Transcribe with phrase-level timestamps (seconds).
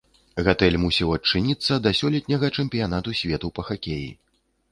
[0.45, 4.09] Гатэль мусіў адчыніцца да сёлетняга чэмпіянату свету па хакеі.